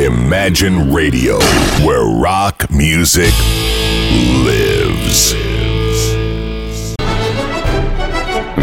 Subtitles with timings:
[0.00, 1.38] Imagine Radio,
[1.84, 3.34] where rock music
[4.46, 5.34] lives.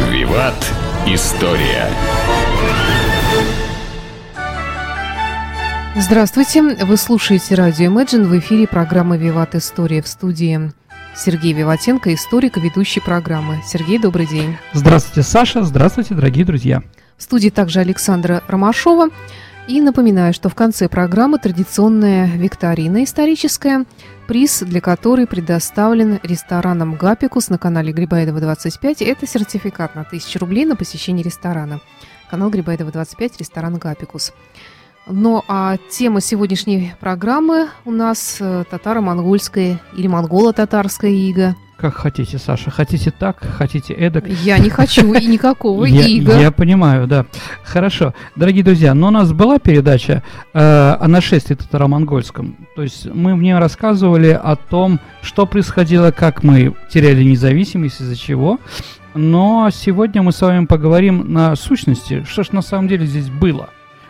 [0.09, 0.55] Виват.
[1.05, 1.89] История.
[5.95, 9.54] Здравствуйте, вы слушаете радио Imagine, в эфире программа «Виват.
[9.54, 10.71] История» в студии
[11.15, 13.61] Сергей Виватенко, историк и ведущий программы.
[13.63, 14.57] Сергей, добрый день.
[14.73, 15.61] Здравствуйте, Саша.
[15.61, 16.81] Здравствуйте, дорогие друзья.
[17.15, 19.09] В студии также Александра Ромашова.
[19.68, 23.85] И напоминаю, что в конце программы традиционная викторина историческая,
[24.26, 29.02] приз для которой предоставлен рестораном «Гапикус» на канале Грибаедова 25.
[29.02, 31.81] Это сертификат на 1000 рублей на посещение ресторана.
[32.31, 34.31] Канал Грибаедова 25, ресторан «Гапикус».
[35.09, 41.55] Ну а тема сегодняшней программы у нас э, татаро-монгольская или монголо-татарская ига.
[41.77, 42.71] Как хотите, Саша.
[42.71, 44.27] Хотите так, хотите эдак.
[44.27, 46.38] Я не хочу и никакого я, ига.
[46.38, 47.25] Я понимаю, да.
[47.63, 48.13] Хорошо.
[48.35, 52.67] Дорогие друзья, но у нас была передача э, о нашествии татаро-монгольском.
[52.76, 58.17] То есть мы в ней рассказывали о том, что происходило, как мы теряли независимость, из-за
[58.17, 58.60] чего.
[59.13, 63.70] Но сегодня мы с вами поговорим на сущности, что ж на самом деле здесь было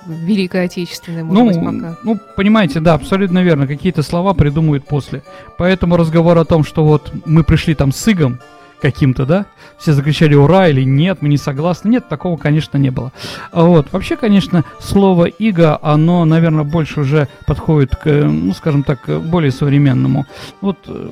[0.07, 1.99] Великая Отечественная, может ну, быть, пока.
[2.03, 3.67] Ну, понимаете, да, абсолютно верно.
[3.67, 5.23] Какие-то слова придумают после.
[5.57, 8.39] Поэтому разговор о том, что вот мы пришли там с игом,
[8.81, 9.47] каким-то, да?
[9.79, 11.89] Все закричали «Ура!» или «Нет, мы не согласны».
[11.89, 13.13] Нет, такого, конечно, не было.
[13.53, 13.93] А вот.
[13.93, 20.27] Вообще, конечно, слово «иго», оно, наверное, больше уже подходит к, ну, скажем так, более современному.
[20.61, 21.09] Вот э,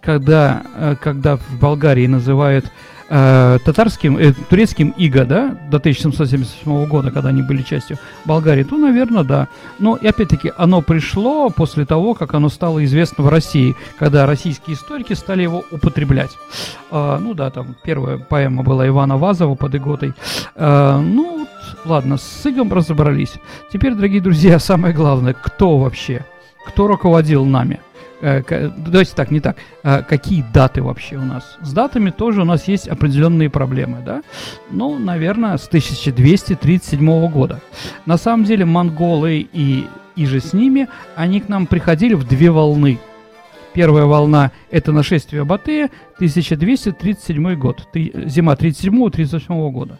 [0.00, 2.70] когда, э, когда в Болгарии называют
[3.08, 8.76] э, татарским, э, турецким иго, да, до 1777 года, когда они были частью Болгарии, то,
[8.76, 9.48] наверное, да.
[9.78, 14.76] Но, и опять-таки, оно пришло после того, как оно стало известно в России, когда российские
[14.76, 16.30] историки стали его употреблять.
[16.90, 20.14] Э, ну да, там первая поэма была Ивана Вазова под Иготой.
[20.54, 21.46] Э, ну,
[21.84, 23.34] ладно, с игом разобрались.
[23.72, 26.24] Теперь, дорогие друзья, самое главное, кто вообще?
[26.66, 27.80] Кто руководил нами?
[28.20, 29.56] Э, давайте так, не так.
[29.82, 31.58] Э, какие даты вообще у нас?
[31.62, 34.22] С датами тоже у нас есть определенные проблемы, да?
[34.70, 37.60] Ну, наверное, с 1237 года.
[38.06, 42.50] На самом деле монголы и, и же с ними, они к нам приходили в две
[42.50, 42.98] волны.
[43.74, 49.98] Первая волна– это нашествие Батыя, 1237 год, зима 37-38 года.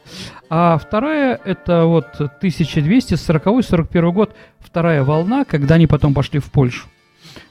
[0.48, 2.06] А вторая– это вот
[2.43, 6.87] 1240-41 год, вторая волна, когда они потом пошли в Польшу.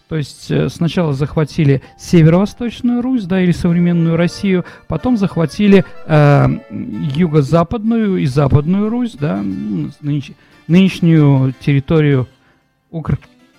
[0.08, 8.18] То есть э, сначала захватили северо-восточную Русь, да, или современную Россию, потом захватили э, юго-западную
[8.18, 10.32] и западную Русь, да, нынеш,
[10.68, 12.28] нынешнюю территорию
[12.92, 13.18] Укра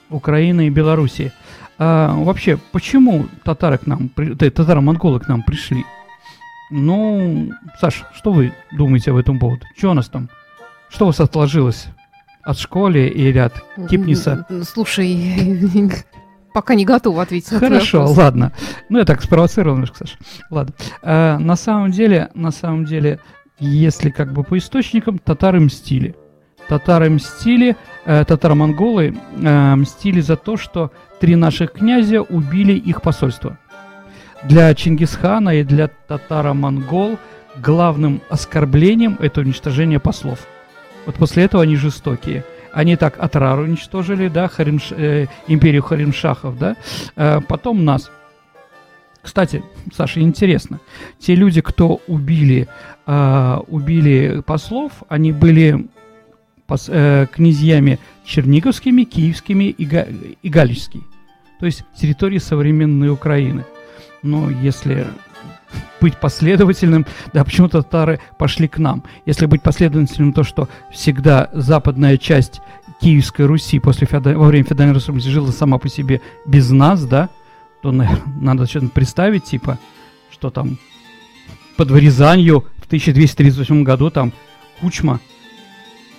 [0.08, 1.32] Украины и Белоруссии.
[1.78, 5.84] А, вообще, почему татары к нам, татаро-монголы к нам пришли?
[6.70, 9.66] Ну, Саш, что вы думаете об этом поводу?
[9.76, 10.28] Что у нас там?
[10.88, 11.88] Что у вас отложилось
[12.44, 13.54] от школы или от
[13.90, 14.46] Кипниса?
[14.62, 15.60] Слушай,
[16.56, 18.16] пока не готова ответить на Хорошо, вопрос.
[18.16, 18.52] ладно.
[18.88, 20.16] Ну, я так спровоцировал немножко, Саша.
[20.48, 20.74] Ладно.
[21.02, 23.18] А, на самом деле, на самом деле,
[23.58, 26.16] если как бы по источникам, татары мстили.
[26.66, 33.58] Татары мстили, э, татаро-монголы э, мстили за то, что три наших князя убили их посольство.
[34.44, 37.18] Для Чингисхана и для татаро-монгол
[37.56, 40.38] главным оскорблением это уничтожение послов.
[41.04, 46.76] Вот после этого они жестокие– они так Атрар уничтожили, да, Харимш, э, империю Харимшахов, да,
[47.16, 48.10] э, потом нас.
[49.22, 49.62] Кстати,
[49.94, 50.78] Саша, интересно,
[51.18, 52.68] те люди, кто убили,
[53.06, 55.88] э, убили послов, они были
[56.66, 60.06] пос, э, князьями черниговскими, киевскими и, га,
[60.42, 61.04] и галичскими.
[61.58, 63.64] То есть территории современной Украины.
[64.22, 65.06] Но если
[66.00, 69.02] быть последовательным, да, почему татары пошли к нам.
[69.24, 72.60] Если быть последовательным, то что всегда западная часть
[73.00, 74.36] Киевской Руси после феода...
[74.36, 77.28] во время феодальной республики жила сама по себе без нас, да,
[77.82, 79.78] то наверное, надо что-то представить, типа,
[80.30, 80.78] что там
[81.76, 84.32] под Рязанью в 1238 году там
[84.80, 85.20] Кучма,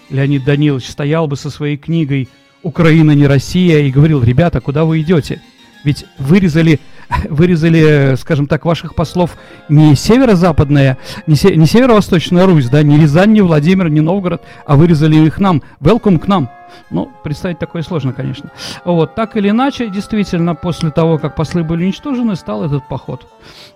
[0.10, 2.30] Леонид Данилович стоял бы со своей книгой
[2.64, 5.42] «Украина не Россия» и говорил, ребята, куда вы идете?
[5.84, 6.80] Ведь вырезали,
[7.30, 9.38] вырезали, скажем так, ваших послов
[9.69, 14.75] не северо-западная, не, се, не северо-восточная Русь, да, не Рязань, не Владимир, не Новгород, а
[14.75, 15.62] вырезали их нам.
[15.81, 16.50] Welcome к нам.
[16.90, 18.52] Ну, представить такое сложно, конечно.
[18.86, 23.28] Вот, так или иначе, действительно, после того, как послы были уничтожены, стал этот поход.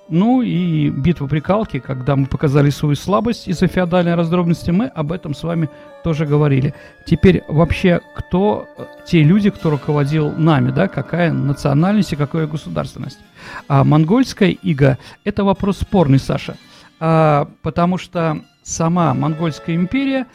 [0.10, 5.12] Ну и битва при Калке, когда мы показали свою слабость из-за феодальной раздробности, мы об
[5.12, 5.70] этом с вами
[6.04, 6.74] тоже говорили.
[7.06, 8.68] Теперь вообще, кто
[9.06, 13.20] те люди, кто руководил нами, да, какая национальность и какая государственность?
[13.68, 16.56] А монгольская ига– это вопрос спорный, Саша,
[17.00, 20.28] а, потому что сама монгольская империя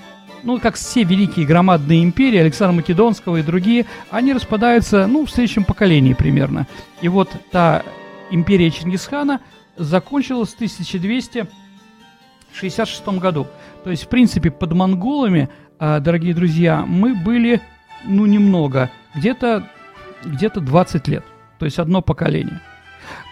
[0.47, 5.65] ну, как все великие громадные империи, Александра Македонского и другие, они распадаются, ну, в следующем
[5.65, 6.69] поколении примерно.
[7.03, 7.83] И вот та
[8.31, 9.41] империя Чингисхана
[9.77, 13.49] закончилась в 1266 году.
[13.83, 15.49] То есть, в принципе, под монголами,
[15.81, 17.61] а, дорогие друзья, мы были,
[18.05, 19.69] ну, немного, где-то
[20.25, 21.25] где 20 лет.
[21.59, 22.61] То есть, одно поколение.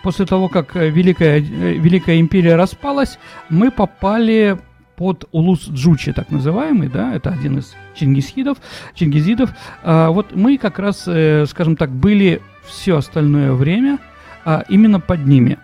[0.03, 3.19] После того, как э, Великая, э, Великая империя распалась,
[3.49, 4.59] мы попали
[4.97, 8.59] под Улус Джучи, так называемый, да, это один из чингисхидов,
[8.95, 9.51] чингизидов.
[9.83, 13.99] А, вот мы как раз, э, скажем так, были все остальное время
[14.45, 15.59] а, именно под ними,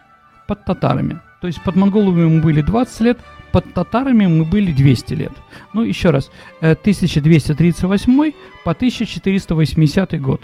[0.47, 1.21] под татарами.
[1.41, 3.19] То есть под монголами мы были 20 лет,
[3.53, 5.33] под татарами мы были 200 лет.
[5.73, 6.31] Ну, еще раз,
[6.61, 8.33] 1238 э,
[8.65, 10.43] по 1480 год.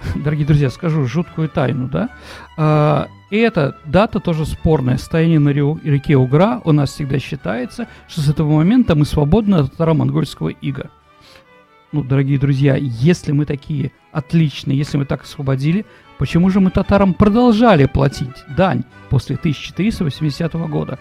[0.14, 2.10] Дорогие друзья, скажу жуткую тайну, да?
[2.56, 4.96] А, и эта дата тоже спорная.
[4.96, 9.70] Стояние на реке Угра у нас всегда считается, что с этого момента мы свободны от
[9.72, 10.90] татаро-монгольского ига.
[11.92, 15.84] Ну, дорогие друзья, если мы такие отличные, если мы так освободили,
[16.18, 20.98] почему же мы татарам продолжали платить дань после 1480 года?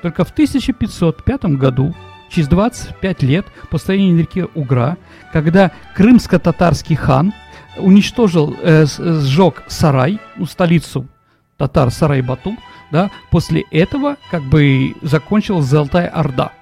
[0.00, 1.94] Только в 1505 году,
[2.30, 4.96] через 25 лет по стоянию на реке Угра,
[5.32, 7.34] когда крымско-татарский хан
[7.76, 11.08] уничтожил, э, сжег сарай, ну, столицу
[11.60, 12.58] татар Сарай-Батум,
[12.90, 16.52] да, после этого как бы закончилась Золотая Орда.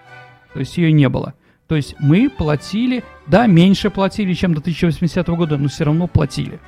[0.53, 1.35] То есть ее не было.
[1.69, 6.59] То есть мы платили, да, меньше платили, чем до 1080 года, но все равно платили.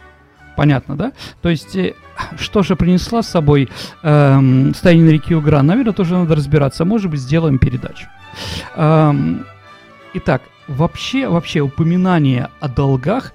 [0.57, 1.13] Понятно, да?
[1.43, 1.95] То есть, э,
[2.39, 3.69] что же принесла с собой
[4.03, 5.63] эм, стояние на реке Угра?
[5.63, 6.85] Наверное, тоже надо разбираться.
[6.85, 8.07] Может быть, сделаем передачу.
[8.77, 9.47] Эм,
[10.15, 13.33] итак, вообще, вообще упоминание о долгах,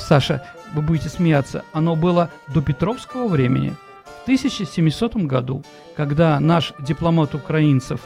[0.00, 0.42] Саша,
[0.74, 3.76] вы будете смеяться, оно было до Петровского времени.
[4.04, 5.64] В 1700 году,
[5.96, 8.00] когда наш дипломат украинцев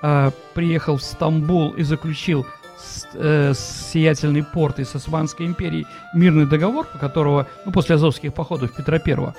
[0.00, 2.46] э, приехал в Стамбул и заключил
[2.78, 8.32] с, э, с сиятельной портой с Османской империей мирный договор, по которого, ну, после азовских
[8.32, 9.34] походов Петра Первого,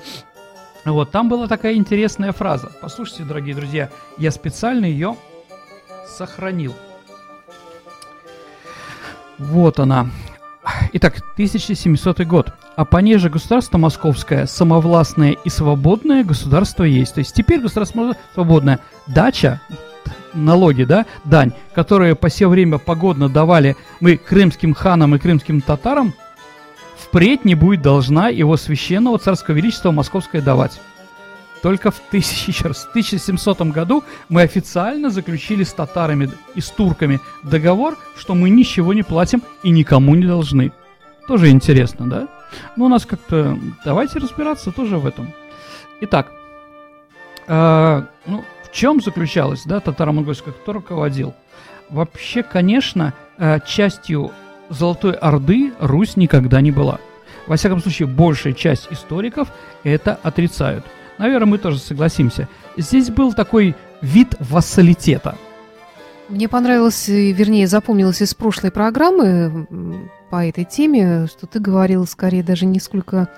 [0.86, 2.72] вот, там была такая интересная фраза.
[2.82, 5.16] Послушайте, дорогие друзья, я специально ее
[6.08, 6.74] сохранил.
[9.38, 10.10] Вот она.
[10.94, 12.54] Итак, 1700 год.
[12.76, 17.16] А понеже государство московское самовластное и свободное государство есть.
[17.16, 18.80] То есть теперь государство свободное.
[19.08, 19.62] Дача,
[20.34, 26.14] налоги, да, дань, которые по все время погодно давали мы крымским ханам и крымским татарам,
[26.98, 30.80] впредь не будет должна его священного царского величества московское давать.
[31.68, 36.70] Только в, тысяч, еще раз, в 1700 году мы официально заключили с татарами и с
[36.70, 40.72] турками договор, что мы ничего не платим и никому не должны.
[41.28, 42.30] Тоже интересно, да?
[42.78, 43.60] Ну, у нас как-то...
[43.84, 45.34] Давайте разбираться тоже в этом.
[46.00, 46.32] Итак,
[47.50, 51.36] э, ну, в чем заключалась, да, татаро-монгольская, кто руководил?
[51.90, 54.32] Вообще, конечно, э, частью
[54.70, 57.02] Золотой Орды Русь никогда не была.
[57.46, 59.50] Во всяком случае, большая часть историков
[59.84, 60.86] это отрицают.
[61.18, 62.48] Наверное, мы тоже согласимся.
[62.78, 65.36] Здесь был такой вид вассалитета.
[66.30, 69.68] Мне понравилось, вернее, запомнилось из прошлой программы
[70.30, 73.30] по этой теме, что ты говорил скорее даже не сколько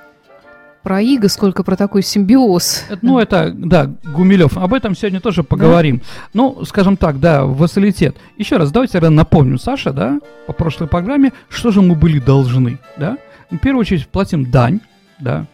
[0.81, 2.85] про иго, сколько про такой симбиоз.
[3.01, 4.57] Ну, это, да, Гумилев.
[4.57, 5.97] Об этом сегодня тоже поговорим.
[5.97, 6.03] Да?
[6.33, 8.15] Ну, скажем так, да, вассалитет.
[8.37, 12.79] Еще раз, давайте я напомню, Саша, да, по прошлой программе, что же мы были должны,
[12.97, 13.17] да?
[13.51, 14.79] В первую очередь платим дань,
[15.19, 15.47] да,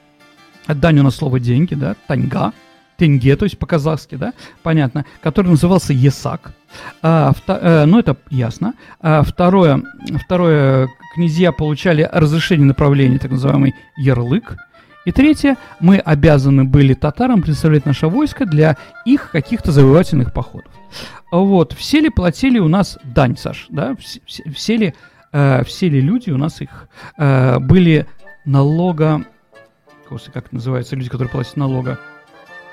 [0.67, 2.53] у нас слово деньги, да, таньга,
[2.97, 6.53] тенге, то есть по-казахски, да, понятно, который назывался Есак.
[7.01, 8.73] А, вто, э, ну, это ясно.
[8.99, 9.83] А, второе,
[10.23, 14.57] второе, князья получали разрешение направления, так называемый ярлык.
[15.05, 20.71] И третье, мы обязаны были татарам представлять наше войско для их каких-то завоевательных походов.
[21.31, 24.19] Вот, все ли платили у нас дань, Саш, да, все,
[24.51, 24.93] все, ли,
[25.31, 28.07] э, все ли люди у нас их э, были
[28.45, 29.25] налога,
[30.31, 31.99] как называется, люди, которые платят налога,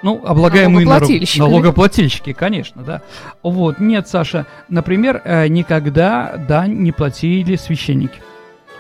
[0.03, 1.39] Ну, облагаемые Налогоплательщики.
[1.39, 3.03] налогоплательщики, конечно, да.
[3.43, 8.21] Вот, нет, Саша, например, э, никогда дань не платили священники.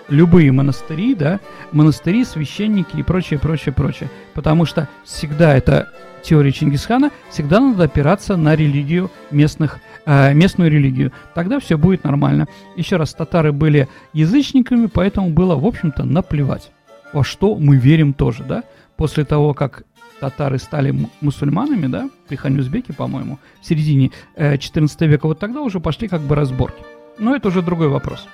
[0.08, 1.38] Любые монастыри, да,
[1.70, 4.10] монастыри, священники и прочее, прочее, прочее.
[4.34, 5.90] Потому что всегда это
[6.22, 11.12] теория Чингисхана, всегда надо опираться на религию местных, э, местную религию.
[11.34, 12.46] Тогда все будет нормально.
[12.76, 16.72] Еще раз, татары были язычниками, поэтому было, в общем-то, наплевать.
[17.12, 18.64] Во что мы верим тоже, да.
[18.96, 19.84] После того, как
[20.20, 25.60] татары стали мусульманами, да, при хане Узбеке, по-моему, в середине э, 14 века, вот тогда
[25.60, 26.82] уже пошли как бы разборки.
[27.18, 28.26] Но это уже другой вопрос.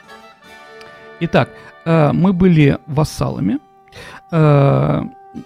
[1.21, 1.49] Итак,
[1.85, 3.59] э, мы были вассалами,
[4.31, 5.03] э,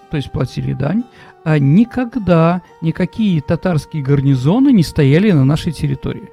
[0.09, 1.03] то есть платили дань.
[1.45, 6.29] А никогда никакие татарские гарнизоны не стояли на нашей территории.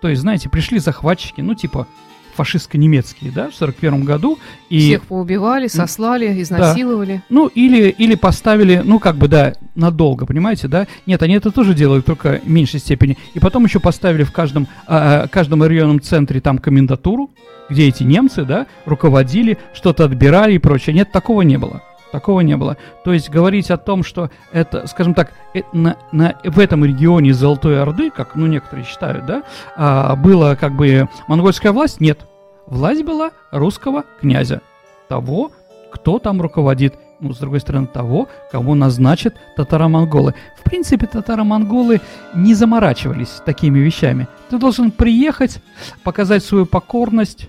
[0.00, 1.86] То есть, знаете, пришли захватчики, ну, типа
[2.34, 4.38] фашистско-немецкие, да, в 41 году.
[4.68, 7.22] И, Всех поубивали, сослали, изнасиловали.
[7.28, 10.86] Ну, или, или поставили, ну, как бы, да, надолго, понимаете, да?
[11.06, 13.16] Нет, они это тоже делают, только в меньшей степени.
[13.34, 17.30] И потом еще поставили в каждом, а, каждом районном центре там комендатуру,
[17.70, 20.94] где эти немцы, да, руководили, что-то отбирали и прочее.
[20.94, 21.82] Нет, такого не было.
[22.12, 22.76] Такого не было.
[23.04, 27.32] То есть говорить о том, что это, скажем так, э, на, на- в этом регионе
[27.32, 29.42] Золотой Орды, как ну, некоторые считают, да,
[29.76, 32.20] а, была как бы монгольская власть, нет.
[32.66, 34.60] Власть была русского князя.
[35.08, 35.52] Того,
[35.90, 36.94] кто там руководит.
[37.20, 40.34] Ну, с другой стороны, того, кого назначат татаро-монголы.
[40.58, 42.00] В принципе, татаро-монголы
[42.34, 44.26] не заморачивались такими вещами.
[44.50, 45.60] Ты должен приехать,
[46.02, 47.48] показать свою покорность.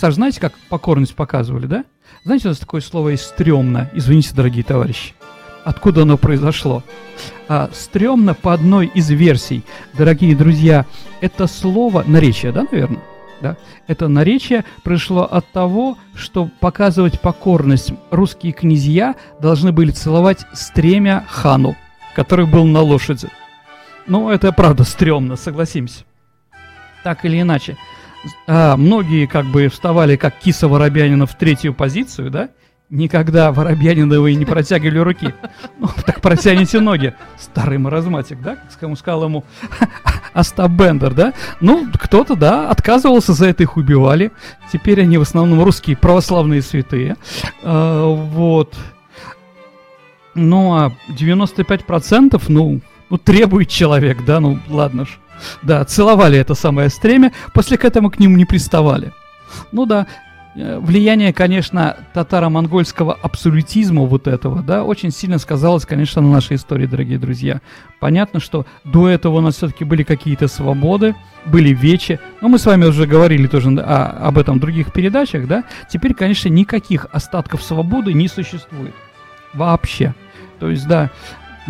[0.00, 1.84] Саш, знаете, как покорность показывали, да?
[2.24, 3.90] Знаете, у нас такое слово есть «стрёмно».
[3.92, 5.12] Извините, дорогие товарищи.
[5.62, 6.82] Откуда оно произошло?
[7.48, 10.86] А, «Стрёмно» по одной из версий, дорогие друзья,
[11.20, 13.02] это слово, наречие, да, наверное?
[13.42, 13.58] Да?
[13.88, 21.76] Это наречие пришло от того, что показывать покорность русские князья должны были целовать стремя хану,
[22.16, 23.28] который был на лошади.
[24.06, 26.04] Ну, это правда стрёмно, согласимся.
[27.04, 27.76] Так или иначе.
[28.46, 32.50] А, многие как бы вставали как киса Воробьянина в третью позицию, да?
[32.90, 35.32] Никогда Воробьяниновы не протягивали руки.
[35.78, 37.14] Ну, так протяните ноги.
[37.38, 38.56] Старый маразматик, да?
[38.56, 39.44] Как сказал ему
[40.32, 41.32] Остап Бендер, да?
[41.60, 44.32] Ну, кто-то, да, отказывался, за это их убивали.
[44.72, 47.16] Теперь они в основном русские православные святые.
[47.62, 48.74] А, вот.
[50.34, 55.18] Ну, а 95%, ну, ну, требует человек, да, ну, ладно ж.
[55.62, 59.12] Да, целовали это самое стремя, после к этому к ним не приставали.
[59.72, 60.06] Ну да,
[60.54, 66.86] э, влияние, конечно, татаро-монгольского абсолютизма вот этого, да, очень сильно сказалось, конечно, на нашей истории,
[66.86, 67.60] дорогие друзья.
[68.00, 71.14] Понятно, что до этого у нас все-таки были какие-то свободы,
[71.46, 75.46] были вечи, но мы с вами уже говорили тоже о- об этом в других передачах,
[75.46, 75.64] да.
[75.88, 78.94] Теперь, конечно, никаких остатков свободы не существует.
[79.54, 80.14] Вообще.
[80.60, 81.10] То есть, да,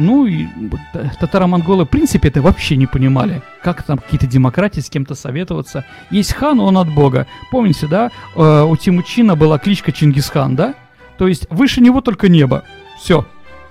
[0.00, 0.46] ну и
[0.92, 3.42] т- татаро-монголы, в принципе, это вообще не понимали.
[3.62, 5.84] Как там какие-то демократии с кем-то советоваться.
[6.10, 7.26] Есть хан, он от бога.
[7.50, 10.74] Помните, да, э, у Тимучина была кличка Чингисхан, да?
[11.18, 12.64] То есть выше него только небо.
[12.98, 13.26] Все.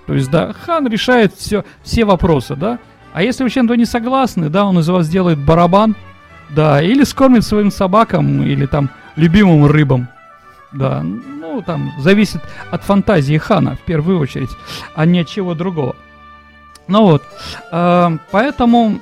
[0.05, 2.79] То есть, да, хан решает все, все вопросы, да?
[3.13, 5.95] А если вы чем-то не согласны, да, он из вас сделает барабан,
[6.49, 10.07] да, или скормит своим собакам, или там любимым рыбам.
[10.71, 14.51] Да, ну там зависит от фантазии хана в первую очередь,
[14.95, 15.95] а не от чего другого.
[16.89, 17.23] Ну вот,
[17.71, 18.99] э, поэтому,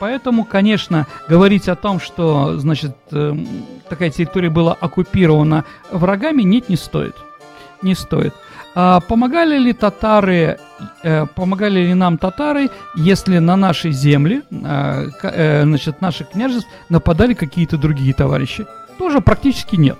[0.00, 3.46] поэтому, конечно, говорить о том, что, значит, эм,
[3.90, 7.14] такая территория была оккупирована врагами, нет, не стоит.
[7.82, 8.34] Не стоит.
[8.74, 10.58] А помогали ли татары,
[11.02, 17.34] э, помогали ли нам татары, если на нашей земле, э, э, значит, наших княжеств нападали
[17.34, 18.66] какие-то другие товарищи?
[18.98, 19.98] Тоже практически нет.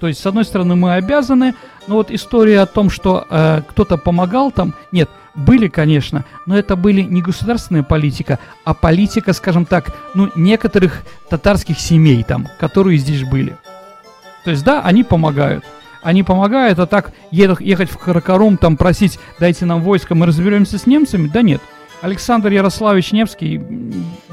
[0.00, 1.54] То есть, с одной стороны, мы обязаны,
[1.86, 6.76] но вот история о том, что э, кто-то помогал там, нет, были, конечно, но это
[6.76, 13.22] были не государственная политика, а политика, скажем так, ну, некоторых татарских семей там, которые здесь
[13.28, 13.56] были.
[14.44, 15.64] То есть, да, они помогают.
[16.02, 20.86] Они помогают, а так ехать в Каракарум, там просить, дайте нам войско, мы разберемся с
[20.86, 21.62] немцами, да нет.
[22.00, 23.58] Александр Ярославич Невский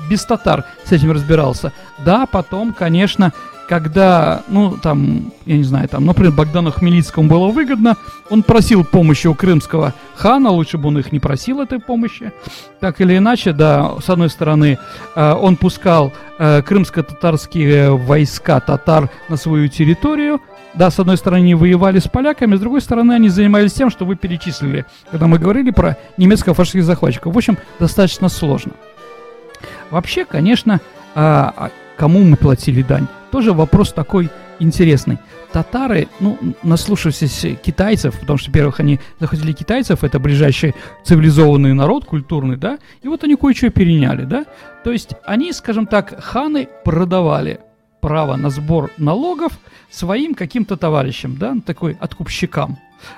[0.10, 1.72] без татар с этим разбирался.
[2.00, 3.32] Да, потом, конечно,
[3.70, 7.98] когда, ну, там, я не знаю, там, например, Богдану Хмельницкому было выгодно,
[8.32, 12.34] он просил помощи у крымского хана, лучше бы он их не просил этой помощи.
[12.80, 14.80] Так или иначе, да, с одной стороны,
[15.16, 20.42] э, он пускал э, крымско-татарские войска татар на свою территорию,
[20.74, 24.04] да, с одной стороны, они воевали с поляками, с другой стороны, они занимались тем, что
[24.04, 27.36] вы перечислили, когда мы говорили про немецко-фашистских захватчиков.
[27.36, 28.72] В общем, достаточно сложно.
[29.92, 30.80] Вообще, конечно,
[31.14, 31.70] а
[32.00, 33.08] кому мы платили дань?
[33.30, 34.30] Тоже вопрос такой
[34.60, 35.18] интересный.
[35.52, 42.56] Татары, ну, наслушавшись китайцев, потому что, во-первых, они захватили китайцев, это ближайший цивилизованный народ, культурный,
[42.56, 44.46] да, и вот они кое-что переняли, да.
[44.84, 47.60] То есть они, скажем так, ханы продавали
[48.00, 49.52] право на сбор налогов
[49.92, 52.78] своим каким-то товарищам, да, такой откупщикам.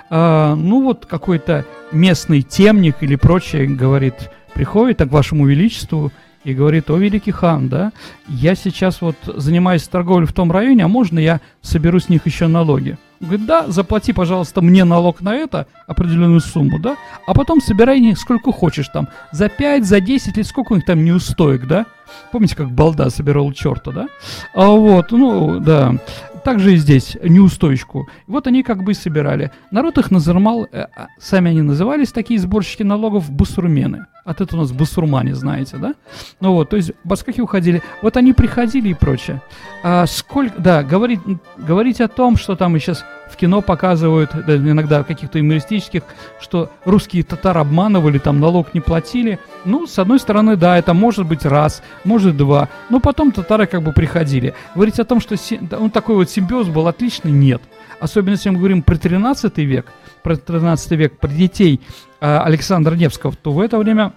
[0.10, 6.12] А, ну вот какой-то местный темник или прочее говорит, приходит так вашему величеству
[6.44, 7.92] и говорит, о, великий хан, да,
[8.28, 12.48] я сейчас вот занимаюсь торговлей в том районе, а можно я соберу с них еще
[12.48, 12.98] налоги?
[13.20, 16.96] Он говорит, да, заплати, пожалуйста, мне налог на это, определенную сумму, да,
[17.28, 20.86] а потом собирай них сколько хочешь там, за 5, за 10 или сколько у них
[20.86, 21.86] там неустоек, да?
[22.32, 24.08] Помните, как балда собирал черта, да?
[24.54, 25.96] А вот, ну, да.
[26.44, 28.08] Также и здесь неустойку.
[28.28, 29.52] Вот они как бы собирали.
[29.72, 34.06] Народ их называл, э, а, сами они назывались, такие сборщики налогов, бусурмены.
[34.26, 35.96] От этого у нас бусурмане, знаете, да?
[36.40, 37.82] Ну вот, то есть баскахи уходили.
[38.02, 39.42] Вот они приходили и прочее.
[39.84, 41.20] А сколько, да, говорить,
[41.58, 46.04] говорить о том, что там и сейчас в кино показывают, да, иногда каких-то юмористических,
[46.40, 49.40] что русские татар обманывали, там налог не платили.
[49.66, 52.70] Ну, с одной стороны, да, это может быть раз, может два.
[52.90, 54.54] Но потом татары как бы приходили.
[54.76, 55.36] Говорить о том, что
[55.72, 57.62] ну, такой вот симбиоз был отличный, нет.
[58.00, 59.92] Особенно если мы говорим про 13 век,
[60.24, 61.82] про 13 век, про детей
[62.20, 64.14] э, Александра Невского, то в это время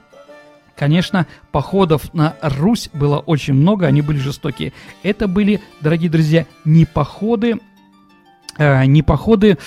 [0.76, 4.72] Конечно, походов на Русь было очень много, они были жестокие.
[5.04, 7.60] Это были, дорогие друзья, не походы
[8.58, 9.58] э, не походы,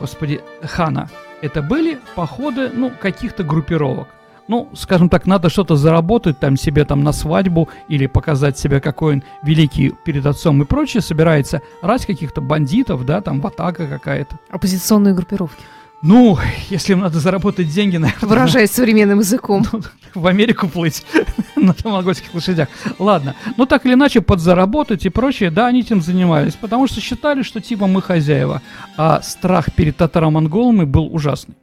[0.00, 1.08] господи, хана.
[1.40, 4.08] Это были походы, ну, каких-то группировок.
[4.48, 9.14] Ну, скажем так, надо что-то заработать там себе там на свадьбу или показать себя какой
[9.14, 11.02] он великий перед отцом и прочее.
[11.02, 14.38] Собирается раз каких-то бандитов, да, там ватага какая-то.
[14.50, 15.62] Оппозиционные группировки.
[16.00, 16.38] Ну,
[16.70, 18.28] если им надо заработать деньги, наверное...
[18.28, 19.64] Выражаясь современным языком.
[19.72, 19.80] Ну,
[20.14, 21.04] в Америку плыть
[21.56, 22.68] на тамаготских лошадях.
[22.98, 23.34] Ладно.
[23.56, 27.60] Ну, так или иначе, подзаработать и прочее, да, они этим занимались, потому что считали, что
[27.60, 28.62] типа мы хозяева.
[28.96, 31.56] А страх перед татаро-монголами был ужасный.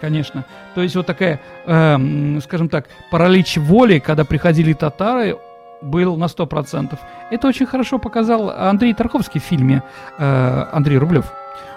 [0.00, 0.44] Конечно.
[0.74, 5.36] То есть вот такая, э, скажем так, паралич воли, когда приходили татары,
[5.82, 6.98] был на 100%.
[7.30, 9.82] Это очень хорошо показал Андрей Тарковский в фильме
[10.18, 11.32] э, Андрей Рублев.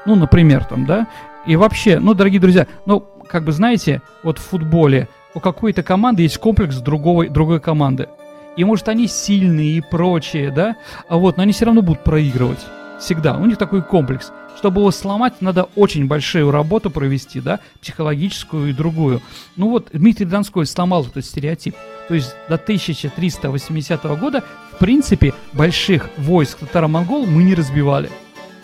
[0.05, 1.07] Ну, например, там, да,
[1.45, 6.23] и вообще, ну, дорогие друзья, ну, как бы знаете, вот в футболе у какой-то команды
[6.23, 8.09] есть комплекс другой, другой команды.
[8.57, 10.75] И может они сильные и прочее, да,
[11.07, 12.59] а вот, но они все равно будут проигрывать.
[12.99, 13.37] Всегда.
[13.37, 14.31] У них такой комплекс.
[14.57, 19.21] Чтобы его сломать, надо очень большую работу провести, да, психологическую и другую.
[19.55, 21.75] Ну вот, Дмитрий Донской сломал этот стереотип.
[22.07, 28.11] То есть до 1380 года, в принципе, больших войск татаро-монгол мы не разбивали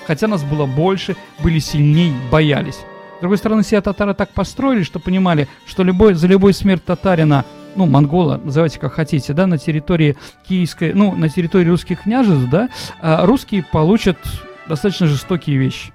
[0.08, 2.80] хотя нас было больше, были сильней, боялись.
[3.17, 7.46] С другой стороны, себя татары так построили, что понимали, что любой, за любой смерть татарина,
[7.76, 10.17] ну, монгола, называйте как хотите, да, на территории
[10.48, 12.70] киевской, ну, на территории русских княжеств, да,
[13.02, 14.17] а русские получат
[14.67, 15.91] достаточно жестокие вещи.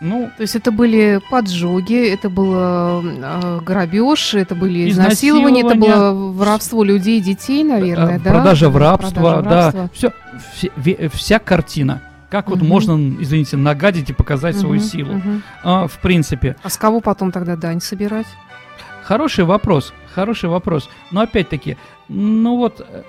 [0.00, 6.12] Ну, то есть это были поджоги, это было э, грабеж, это были изнасилования, это было
[6.12, 8.30] воровство людей, детей, наверное, да?
[8.30, 9.82] Продажа в рабство, Продажа в рабство.
[9.82, 9.90] да.
[9.94, 10.12] Все,
[10.52, 12.02] вся, вся картина.
[12.34, 15.20] Как вот можно, извините, нагадить и показать свою силу?
[15.62, 16.56] А, в принципе.
[16.64, 18.26] А с кого потом тогда дань собирать?
[19.04, 20.90] Хороший вопрос, хороший вопрос.
[21.12, 21.76] Но опять-таки,
[22.08, 23.02] ну вот э,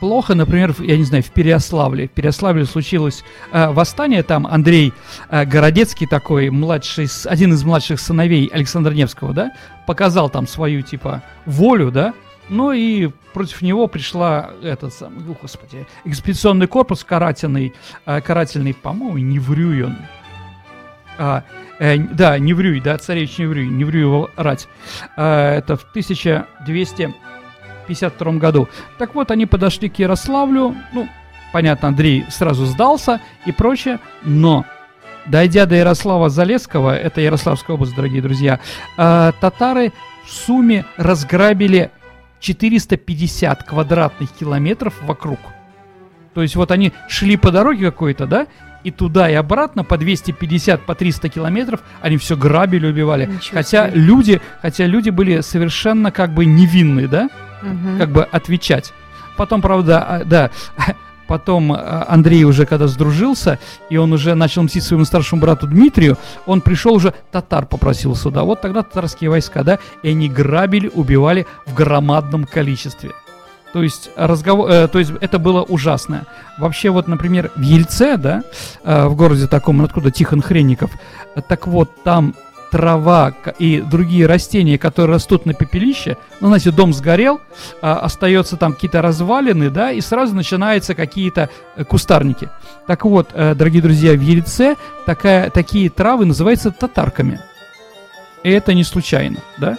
[0.00, 2.08] плохо, например, я не знаю, в Переославле.
[2.08, 4.92] В Переославле случилось э, восстание, там Андрей
[5.30, 9.52] э, Городецкий такой, младший, один из младших сыновей Александра Невского, да,
[9.86, 12.12] показал там свою, типа, волю, да,
[12.50, 17.72] ну и против него пришла этот самый, о, господи, экспедиционный корпус карательный,
[18.04, 19.96] э, карательный, по-моему, не врю он.
[21.16, 21.44] А,
[21.78, 24.66] э, да, не врю, да, царевич не врю, не врю его рать.
[25.16, 28.68] А, это в 1252 году.
[28.98, 31.08] Так вот, они подошли к Ярославлю, ну,
[31.52, 34.64] понятно, Андрей сразу сдался и прочее, но
[35.26, 38.58] дойдя до Ярослава Залесского, это Ярославская область, дорогие друзья,
[38.96, 39.92] э, татары
[40.26, 41.92] в сумме разграбили
[42.40, 45.38] 450 квадратных километров вокруг.
[46.34, 48.46] То есть вот они шли по дороге какой-то, да,
[48.82, 53.26] и туда и обратно по 250, по 300 километров они все грабили, убивали.
[53.26, 54.00] Ничего хотя себе.
[54.00, 57.28] люди, хотя люди были совершенно как бы невинны, да,
[57.62, 57.98] угу.
[57.98, 58.92] как бы отвечать.
[59.36, 60.50] Потом, правда, а, да,
[61.30, 61.76] Потом э,
[62.08, 66.92] Андрей уже когда сдружился, и он уже начал мстить своему старшему брату Дмитрию, он пришел
[66.92, 68.42] уже, татар попросил сюда.
[68.42, 73.12] Вот тогда татарские войска, да, и они грабили, убивали в громадном количестве.
[73.72, 76.26] То есть, разговор, э, то есть это было ужасно.
[76.58, 78.42] Вообще, вот, например, в Ельце, да,
[78.82, 80.90] э, в городе таком, откуда Тихон Хренников,
[81.46, 82.34] так вот, там
[82.70, 87.40] трава и другие растения, которые растут на пепелище, ну, знаете, дом сгорел,
[87.82, 92.48] а, остается там какие-то развалины, да, и сразу начинаются какие-то э, кустарники.
[92.86, 97.40] Так вот, э, дорогие друзья, в Ельце такая, такие травы называются татарками.
[98.42, 99.76] И это не случайно, да?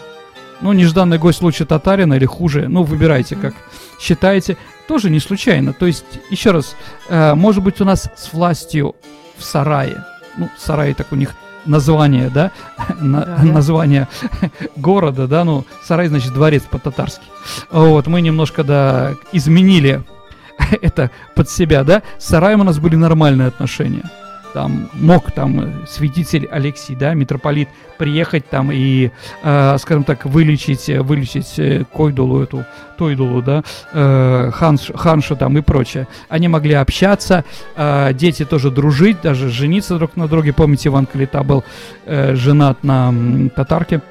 [0.62, 3.54] Ну, нежданный гость лучше татарина или хуже, ну, выбирайте, как
[4.00, 4.58] считаете.
[4.88, 5.74] Тоже не случайно.
[5.74, 6.76] То есть, еще раз,
[7.10, 8.96] э, может быть, у нас с властью
[9.38, 10.04] в сарае,
[10.38, 11.34] ну, сарай так у них
[11.66, 12.52] название, да,
[13.00, 14.08] На, да, название
[14.76, 17.26] города, да, ну, сарай, значит, дворец по-татарски.
[17.72, 20.04] Вот, мы немножко, да, изменили
[20.82, 22.04] это под себя, да.
[22.18, 24.10] С сараем у нас были нормальные отношения
[24.54, 29.12] там мог там святитель Алексий, да, митрополит, приехать там и,
[29.44, 32.66] э, скажем так, вылечить, вылечить э, койдулу эту,
[32.98, 36.08] тойдулу, да, э, ханш, ханшу там и прочее.
[36.30, 37.44] Они могли общаться,
[37.76, 40.54] э, дети тоже дружить, даже жениться друг на друге.
[40.54, 41.64] Помните, Иван Калита был
[42.06, 43.14] э, женат на
[43.56, 44.02] татарке.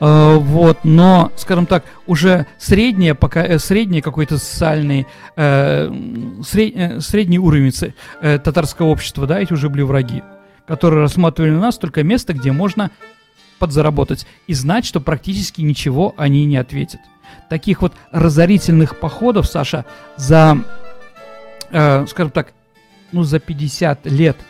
[0.00, 5.06] Э, вот, но, скажем так, уже среднее, пока, э, средний какой-то социальный,
[5.36, 5.90] э,
[6.44, 7.72] сред, средний уровень
[8.20, 10.22] татарского общества, да, эти уже были враги,
[10.66, 12.90] которые рассматривали нас только место, где можно
[13.58, 17.00] подзаработать и знать, что практически ничего они не ответят.
[17.48, 19.84] Таких вот разорительных походов, Саша,
[20.16, 20.58] за,
[21.70, 22.52] скажем так,
[23.12, 24.36] ну, за 50 лет–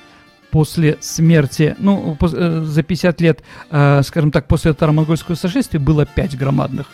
[0.52, 6.36] после смерти, ну, э, за 50 лет, э, скажем так, после татаро-монгольского сошествия было 5
[6.36, 6.86] громадных.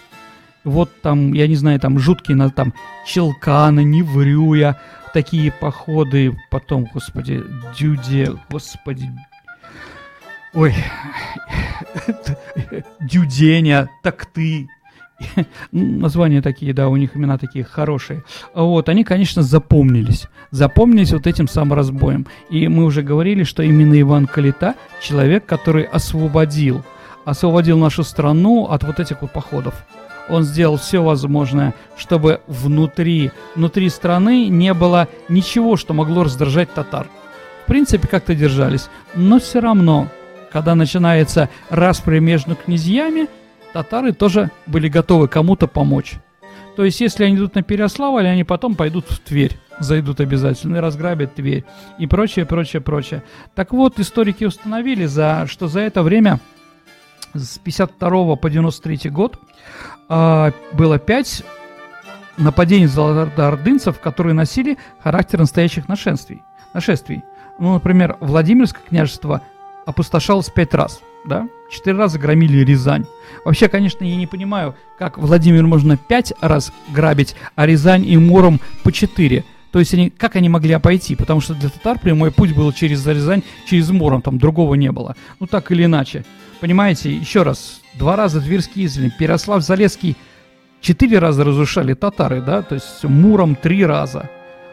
[0.62, 2.72] Вот там, я не знаю, там жуткие, там,
[3.04, 4.80] Челкана, Неврюя,
[5.12, 7.42] такие походы, потом, господи,
[7.76, 9.10] Дюде, господи,
[10.54, 10.74] ой,
[13.00, 14.68] Дюденя, так ты,
[15.72, 18.24] названия такие, да, у них имена такие хорошие.
[18.54, 20.26] Вот, они, конечно, запомнились.
[20.50, 22.26] Запомнились вот этим саморазбоем.
[22.50, 26.84] И мы уже говорили, что именно Иван Калита– человек, который освободил,
[27.24, 29.74] освободил нашу страну от вот этих вот походов.
[30.28, 37.08] Он сделал все возможное, чтобы внутри, внутри страны не было ничего, что могло раздражать татар.
[37.64, 38.88] В принципе, как-то держались.
[39.14, 40.08] Но все равно,
[40.52, 43.28] когда начинается распри между князьями,
[43.72, 46.14] татары тоже были готовы кому-то помочь.
[46.76, 50.80] То есть, если они идут на Переославль, они потом пойдут в Тверь, зайдут обязательно и
[50.80, 51.64] разграбят Тверь
[51.98, 53.24] и прочее, прочее, прочее.
[53.54, 56.38] Так вот, историки установили, за, что за это время
[57.34, 59.40] с 52 по 93 год
[60.08, 61.44] э, было 5
[62.36, 66.42] нападений золотоордынцев, которые носили характер настоящих нашествий.
[66.74, 67.22] нашествий.
[67.58, 69.42] Ну, например, Владимирское княжество
[69.84, 71.48] опустошалось 5 раз, да?
[71.70, 73.04] Четыре раза громили Рязань.
[73.44, 78.60] Вообще, конечно, я не понимаю, как Владимир можно пять раз грабить, а Рязань и Муром
[78.82, 79.44] по четыре.
[79.70, 81.14] То есть они, как они могли обойти?
[81.14, 85.14] Потому что для татар прямой путь был через Рязань, через Муром, там другого не было.
[85.40, 86.24] Ну так или иначе.
[86.60, 90.16] Понимаете, еще раз, два раза Тверские изли, Переслав Залесский
[90.80, 94.30] четыре раза разрушали татары, да, то есть Муром три раза.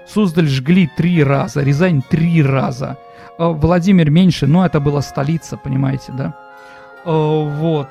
[0.07, 2.97] Суздаль жгли три раза, Рязань три раза.
[3.37, 6.44] А Владимир меньше, но это была столица, понимаете, да?
[7.05, 7.89] Э, вот.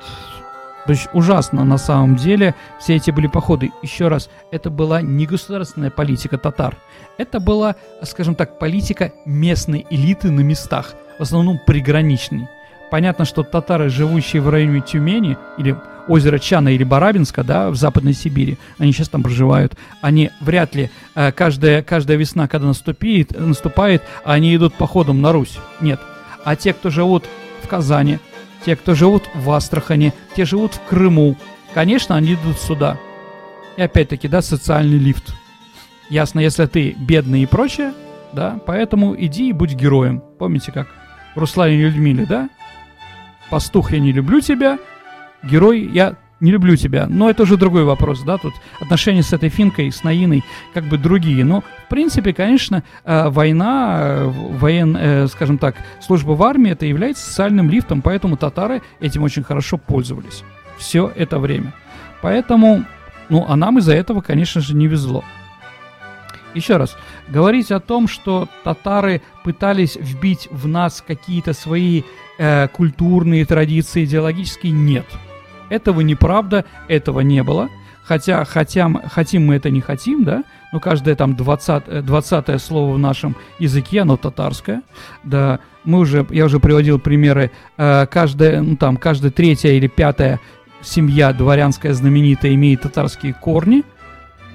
[0.85, 3.71] То есть ужасно на самом деле все эти были походы.
[3.81, 6.77] Еще раз, это была не государственная политика татар.
[7.17, 12.47] Это была, скажем так, политика местной элиты на местах, в основном приграничной.
[12.91, 15.75] Понятно, что татары, живущие в районе Тюмени или
[16.07, 20.91] озера Чана или Барабинска, да, в Западной Сибири, они сейчас там проживают, они вряд ли
[21.15, 25.57] э, каждая, каждая весна, когда наступит, наступает, они идут походом на Русь.
[25.81, 25.99] Нет.
[26.43, 27.25] А те, кто живут
[27.63, 28.19] в Казани,
[28.65, 31.35] те, кто живут в Астрахани, те живут в Крыму.
[31.73, 32.97] Конечно, они идут сюда.
[33.77, 35.35] И опять-таки, да, социальный лифт.
[36.09, 37.93] Ясно, если ты бедный и прочее,
[38.33, 40.23] да, поэтому иди и будь героем.
[40.39, 40.87] Помните, как
[41.35, 42.49] в Руслане Людмиле, да?
[43.49, 44.79] Пастух, я не люблю тебя,
[45.43, 47.07] герой, я не люблю тебя.
[47.09, 50.97] Но это уже другой вопрос, да, тут отношения с этой финкой, с Наиной, как бы
[50.97, 51.43] другие.
[51.43, 56.85] Но, в принципе, конечно, э, война, э, воен, э, скажем так, служба в армии, это
[56.85, 60.43] является социальным лифтом, поэтому татары этим очень хорошо пользовались
[60.77, 61.73] все это время.
[62.21, 62.85] Поэтому,
[63.29, 65.23] ну, а нам из-за этого, конечно же, не везло.
[66.53, 66.95] Еще раз,
[67.27, 72.03] говорить о том, что татары пытались вбить в нас какие-то свои
[72.37, 75.05] э, культурные традиции, идеологические, нет–
[75.69, 77.69] этого неправда, этого не было.
[78.03, 82.99] Хотя, хотя хотим мы это не хотим, да, но каждое там 20, 20 слово в
[82.99, 84.83] нашем языке, оно татарское,
[85.23, 90.39] да, мы уже, я уже приводил примеры, э, каждая, ну там, каждая третья или пятая
[90.81, 93.83] семья дворянская знаменитая имеет татарские корни,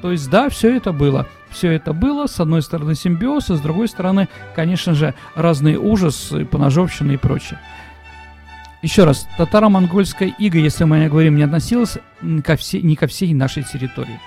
[0.00, 1.26] то есть, да, все это было.
[1.50, 6.44] Все это было, с одной стороны симбиоз, а с другой стороны, конечно же, разные ужасы,
[6.44, 7.58] поножовщины и прочее.
[8.82, 11.98] Еще раз, татаро-монгольская ига, если мы говорим, не относилась
[12.42, 14.18] ко всей, не ко всей нашей территории.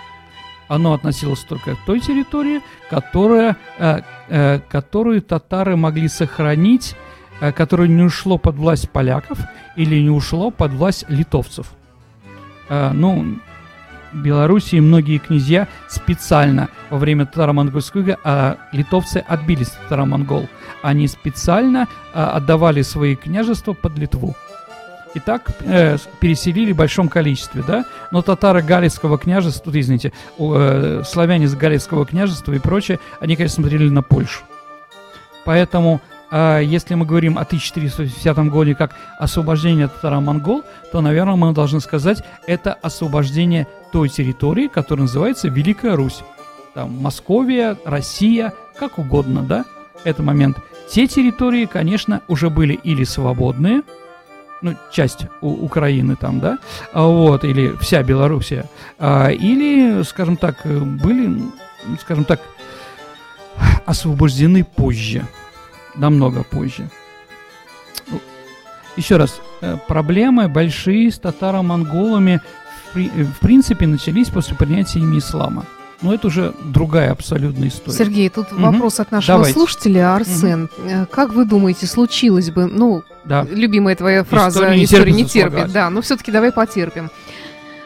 [0.68, 6.96] Оно относилось только к той территории, которая, э, э, которую татары могли сохранить,
[7.42, 9.40] э, которое не ушло под власть поляков
[9.76, 11.74] или не ушло под власть литовцев.
[12.70, 13.40] Э, ну,
[14.14, 20.48] Белоруссии многие князья специально во время татаро-монгольской ига, а литовцы отбились от татаро-монгол.
[20.84, 24.36] Они специально э, отдавали свои княжества под Литву
[25.14, 31.46] и так э, переселили в большом количестве, да, но татары Галицкого княжества, извините, э, славяне
[31.46, 34.42] из Галицкого княжества и прочее, они, конечно, смотрели на Польшу.
[35.46, 41.80] Поэтому, э, если мы говорим о 1450 году как освобождение татаро-монгол, то, наверное, мы должны
[41.80, 46.22] сказать, это освобождение той территории, которая называется Великая Русь.
[46.74, 49.66] Там Московия, Россия, как угодно, да,
[50.04, 50.58] это момент.
[50.90, 53.82] Те территории, конечно, уже были или свободные,
[54.62, 56.58] ну, часть у Украины там, да,
[56.94, 61.42] а вот, или вся Белоруссия, а, или, скажем так, были,
[62.00, 62.40] скажем так,
[63.86, 65.26] освобождены позже,
[65.96, 66.90] намного позже.
[68.96, 72.42] Еще раз, э, проблемы большие с татаро-монголами
[72.94, 75.66] в принципе начались после принятия ими ислама.
[76.02, 77.98] Но это уже другая абсолютная история.
[77.98, 78.62] Сергей, тут угу.
[78.62, 79.54] вопрос от нашего Давайте.
[79.54, 80.70] слушателя Арсен.
[80.78, 81.08] Угу.
[81.12, 83.48] Как вы думаете, случилось бы, ну, да.
[83.50, 87.10] любимая твоя фраза «История не история терпит», не терпит да, но все-таки давай потерпим.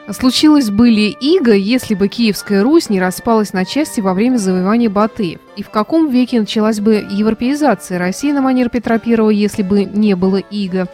[0.10, 4.90] Случилось бы ли иго, если бы Киевская Русь не распалась на части во время завоевания
[4.90, 5.40] Батыев?
[5.58, 10.16] И в каком веке началась бы европеизация России на манер Петра I, если бы не
[10.16, 10.88] было иго?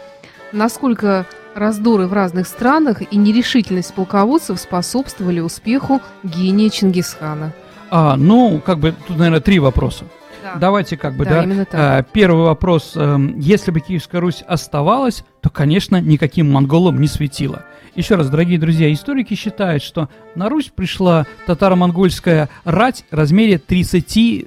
[0.50, 7.52] Насколько раздоры в разных странах и нерешительность полководцев способствовали успеху гения Чингисхана?
[7.90, 10.04] А, ну, как бы тут, наверное, три вопроса.
[10.42, 10.56] Да.
[10.56, 11.30] Давайте как бы, да.
[11.30, 11.74] да именно так.
[11.74, 12.92] А, первый вопрос.
[12.96, 17.64] А, если бы Киевская Русь оставалась, то, конечно, никаким монголам не светило.
[17.94, 24.46] Еще раз, дорогие друзья, историки считают, что на Русь пришла татаро-монгольская рать в размере 30-40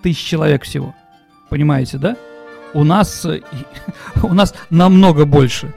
[0.00, 0.94] тысяч человек всего.
[1.50, 2.16] Понимаете, да?
[2.74, 3.26] У нас,
[4.22, 5.74] у нас намного больше.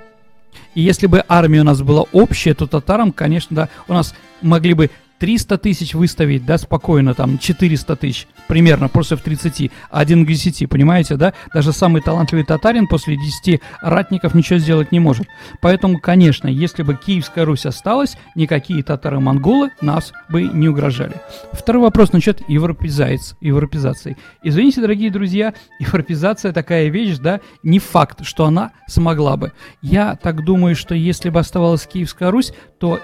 [0.74, 4.74] И если бы армия у нас была общая, то татарам, конечно, да, у нас могли
[4.74, 4.90] бы
[5.22, 10.28] 300 тысяч выставить, да, спокойно, там, 400 тысяч, примерно, просто в 30, а один к
[10.28, 11.34] 10, понимаете, да?
[11.54, 15.28] Даже самый талантливый татарин после 10 ратников ничего сделать не может.
[15.62, 21.22] Поэтому, конечно, если бы Киевская Русь осталась, никакие татары-монголы нас бы не угрожали.
[21.54, 24.18] Второй вопрос насчет европезации.
[24.42, 29.52] Извините, дорогие друзья, европезация такая вещь, да, не факт, что она смогла бы.
[29.84, 33.00] Я так думаю, что если бы оставалась Киевская Русь, то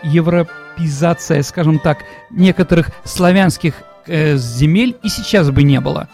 [0.77, 3.73] европезация, скажем так, некоторых славянских
[4.05, 6.07] э, земель и сейчас бы не было.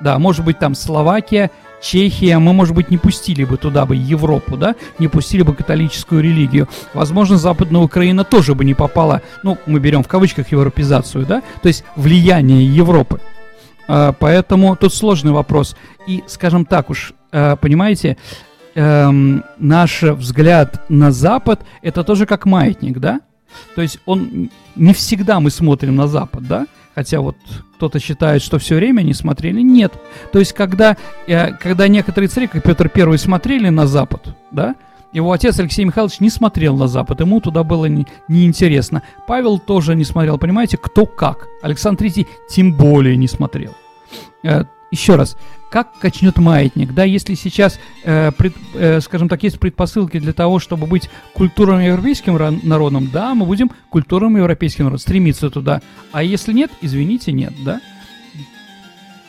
[0.00, 1.50] Да, может быть, там Словакия,
[1.82, 6.22] Чехия, мы, может быть, не пустили бы туда бы Европу, да, не пустили бы католическую
[6.22, 6.68] религию.
[6.94, 11.68] Возможно, Западная Украина тоже бы не попала, ну, мы берем в кавычках европезацию, да, то
[11.68, 13.20] есть влияние Европы.
[13.86, 15.76] А, поэтому тут сложный вопрос.
[16.06, 18.16] И, скажем так уж, а, понимаете,
[18.74, 23.20] эм, наш взгляд на Запад это тоже как маятник, да?
[23.74, 26.66] То есть он не всегда мы смотрим на Запад, да?
[26.94, 27.36] Хотя вот
[27.76, 29.60] кто-то считает, что все время не смотрели.
[29.60, 29.92] Нет.
[30.32, 34.76] То есть когда, э, когда некоторые цари, как Петр I, смотрели на Запад, да,
[35.12, 39.02] его отец Алексей Михайлович не смотрел на Запад, ему туда было не, неинтересно.
[39.26, 41.48] Павел тоже не смотрел, понимаете, кто как.
[41.62, 43.74] Александр III тем более не смотрел.
[44.94, 45.36] Э, еще раз,
[45.70, 50.58] как качнет маятник, да, если сейчас, э, пред, э, скажем так, есть предпосылки для того,
[50.58, 55.80] чтобы быть культурным европейским народом, да, мы будем культурным европейским народом, стремиться туда,
[56.12, 57.80] а если нет, извините, нет, да.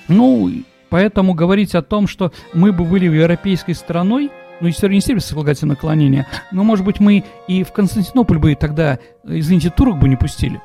[0.07, 0.51] Ну,
[0.89, 4.29] поэтому говорить о том, что мы бы были европейской страной,
[4.61, 8.99] ну, история не стерпит сослагательное наклонение, но, может быть, мы и в Константинополь бы тогда,
[9.23, 10.61] извините, турок бы не пустили,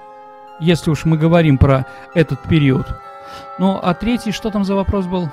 [0.60, 2.86] если уж мы говорим про этот период.
[3.60, 5.28] Ну, а третий, что там за вопрос был?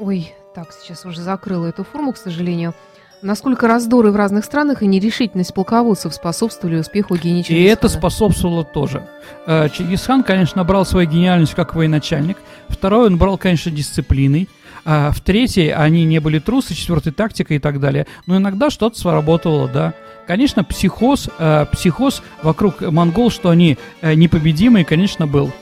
[0.00, 2.74] Ой, так, сейчас уже закрыла эту форму, к сожалению.
[3.22, 9.06] Насколько раздоры в разных странах и нерешительность полководцев способствовали успеху Евгения И это способствовало тоже.
[9.46, 12.38] Э, Чингисхан, конечно, брал свою гениальность как военачальник.
[12.68, 14.48] Второй, он брал, конечно, дисциплиной.
[14.84, 18.08] А в третьей, они не были трусы, четвертый тактика и так далее.
[18.26, 19.94] Но иногда что-то сработало, да.
[20.26, 25.52] Конечно, психоз, э, психоз вокруг монгол, что они э, непобедимые, конечно, был.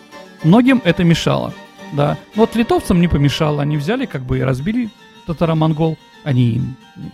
[0.45, 1.53] Многим это мешало,
[1.93, 2.19] да.
[2.35, 4.91] Но вот литовцам не помешало, они взяли как бы и разбили
[5.27, 6.61] татаро-монгол, они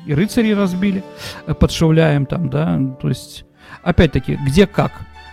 [0.07, 1.05] и рыцари разбили
[1.47, 3.45] э, под Шауляем там, да, то есть,
[3.83, 4.93] опять-таки, где как.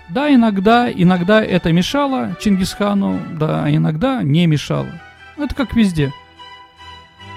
[0.09, 4.87] Да, иногда, иногда это мешало Чингисхану, да, а иногда не мешало.
[5.37, 6.13] Это как везде.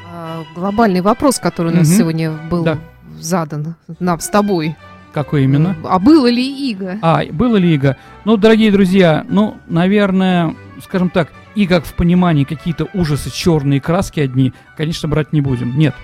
[0.07, 1.97] А, глобальный вопрос, который у нас угу.
[1.97, 2.79] сегодня был да.
[3.19, 4.77] задан нам с тобой.
[5.13, 5.77] Какой именно?
[5.85, 6.99] А было ли иго?
[7.03, 7.97] А, было ли иго?
[8.25, 14.21] Ну, дорогие друзья, ну, наверное, скажем так, и как в понимании какие-то ужасы, черные краски
[14.21, 15.77] одни, конечно, брать не будем.
[15.77, 15.95] Нет.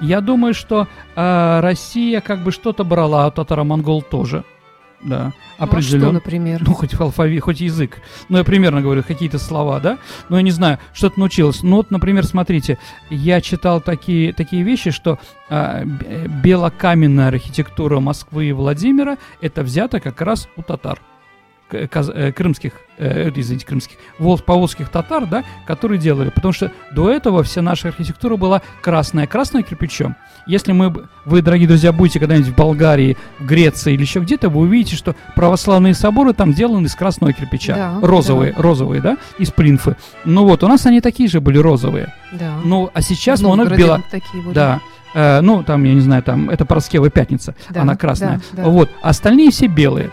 [0.00, 4.44] Я думаю, что э, Россия как бы что-то брала, а татаро-монгол тоже.
[5.06, 6.02] Да, определенно.
[6.04, 6.62] Ну, а что, например?
[6.66, 7.98] Ну, хоть алфавит, хоть язык.
[8.28, 9.98] Ну, я примерно говорю, какие-то слова, да?
[10.28, 11.62] Ну, я не знаю, что-то научилась.
[11.62, 18.52] Ну, вот, например, смотрите, я читал такие, такие вещи, что а, белокаменная архитектура Москвы и
[18.52, 21.00] Владимира это взято как раз у татар.
[21.72, 26.30] Э, крымских, э, извините, крымских, вол, поволжских татар, да, которые делали.
[26.30, 30.14] Потому что до этого вся наша архитектура была красная, красным кирпичом.
[30.46, 34.60] Если мы, вы, дорогие друзья, будете когда-нибудь в Болгарии, в Греции или еще где-то, вы
[34.60, 37.74] увидите, что православные соборы там сделаны из красного кирпича.
[37.74, 38.62] Да, розовые, да.
[38.62, 39.96] розовые, да, из плинфы.
[40.24, 42.14] Ну вот, у нас они такие же были розовые.
[42.30, 42.60] Да.
[42.64, 44.04] Ну, а сейчас, ну, она бело...
[44.08, 44.54] такие были.
[44.54, 44.80] Да.
[45.14, 48.40] Э, ну, там, я не знаю, там, это Параскева пятница, да, она красная.
[48.52, 48.68] Да, да.
[48.68, 50.12] Вот, а остальные все белые.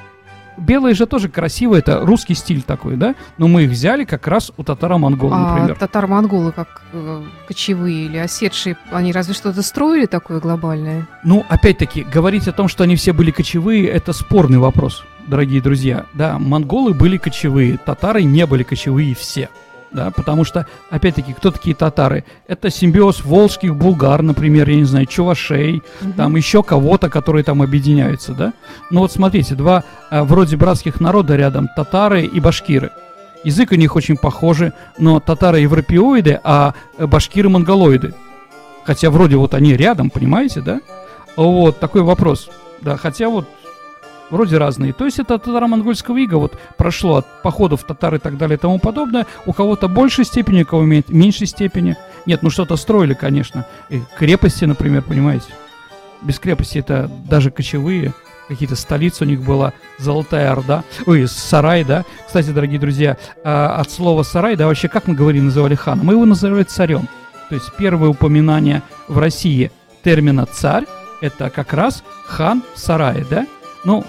[0.57, 3.15] Белые же тоже красиво, это русский стиль такой, да?
[3.37, 5.77] Но мы их взяли как раз у татаро-монголов, а например.
[5.77, 11.07] татаро-монголы как э, кочевые или осетшие, они разве что-то строили такое глобальное?
[11.23, 16.05] Ну, опять-таки, говорить о том, что они все были кочевые, это спорный вопрос, дорогие друзья.
[16.13, 19.49] Да, монголы были кочевые, татары не были кочевые все
[19.93, 22.25] да, потому что, опять-таки, кто такие татары?
[22.47, 26.13] Это симбиоз волжских булгар, например, я не знаю, чувашей, угу.
[26.17, 28.53] там еще кого-то, которые там объединяются, да.
[28.89, 32.91] Ну вот смотрите, два э, вроде братских народа рядом, татары и башкиры.
[33.43, 38.13] Язык у них очень похожий, но татары европеоиды, а башкиры монголоиды.
[38.85, 40.81] Хотя вроде вот они рядом, понимаете, да?
[41.35, 42.49] Вот такой вопрос.
[42.81, 43.47] Да, хотя вот
[44.33, 44.93] вроде разные.
[44.93, 48.79] То есть это татаро-монгольского ига вот прошло от походов татар и так далее и тому
[48.79, 49.27] подобное.
[49.45, 51.95] У кого-то большей степени, у кого имеет меньшей степени.
[52.25, 53.67] Нет, ну что-то строили, конечно.
[53.89, 55.45] И крепости, например, понимаете.
[56.23, 58.13] Без крепости это даже кочевые
[58.47, 62.03] какие-то столицы у них была Золотая Орда, ой, Сарай, да.
[62.25, 66.03] Кстати, дорогие друзья, а, от слова Сарай, да, вообще как мы говорим, называли хана?
[66.03, 67.07] Мы его называли царем.
[67.49, 69.71] То есть первое упоминание в России
[70.03, 70.85] термина царь
[71.21, 73.47] это как раз хан в да?
[73.85, 74.03] Ну,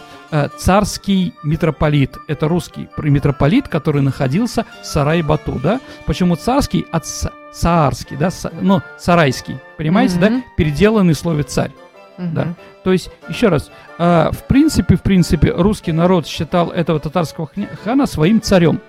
[0.56, 2.16] царский митрополит.
[2.26, 5.80] Это русский митрополит, который находился в Сарай-Бату, да?
[6.06, 6.86] Почему царский?
[6.90, 7.06] От
[7.52, 8.30] царский, да?
[8.60, 10.20] ну, сарайский, понимаете, mm-hmm.
[10.20, 10.42] да?
[10.56, 11.70] Переделанный слове царь.
[12.18, 12.32] Mm-hmm.
[12.32, 12.54] Да.
[12.82, 17.48] То есть, еще раз, э, в принципе, в принципе, русский народ считал этого татарского
[17.84, 18.80] хана своим царем.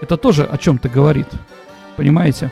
[0.00, 1.28] Это тоже о чем-то говорит,
[1.96, 2.50] понимаете?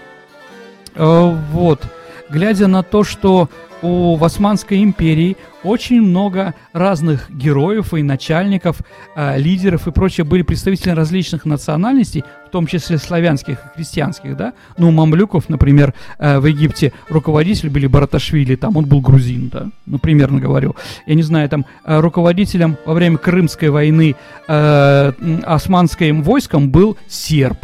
[0.94, 1.82] Э, вот,
[2.28, 3.48] глядя на то, что
[3.82, 8.78] у в Османской империи очень много разных героев и начальников,
[9.16, 14.52] э, лидеров и прочее были представители различных национальностей, в том числе славянских и христианских, да.
[14.76, 19.98] Ну, мамлюков, например, э, в Египте руководитель были Бараташвили, там он был грузин, да, ну,
[19.98, 20.76] примерно говорю.
[21.06, 25.12] Я не знаю, там э, руководителем во время Крымской войны э,
[25.44, 27.58] османским войском был серб,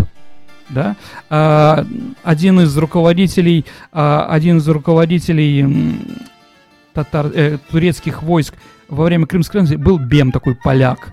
[0.70, 0.96] да,
[1.28, 1.84] а,
[2.22, 5.66] один из руководителей, а, один из руководителей
[6.92, 8.54] татар, э, турецких войск
[8.88, 11.12] во время Крымской войны был Бем, такой поляк.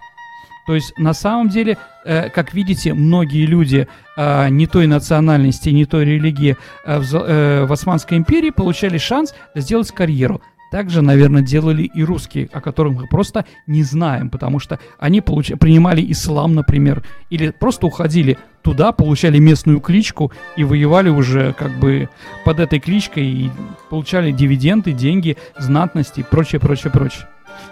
[0.65, 5.85] То есть, на самом деле, э, как видите, многие люди э, не той национальности, не
[5.85, 10.41] той религии э, в, э, в Османской империи получали шанс сделать карьеру.
[10.69, 15.51] Также, наверное, делали и русские, о которых мы просто не знаем, потому что они получ...
[15.59, 22.09] принимали ислам, например, или просто уходили туда, получали местную кличку и воевали уже как бы
[22.43, 23.51] под этой кличкой и
[23.89, 27.27] получали дивиденды, деньги, знатности и прочее, прочее, прочее.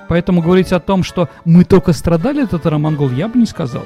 [0.07, 3.85] Поэтому говорить о том, что мы только страдали от татаро-монгол, я бы не сказал.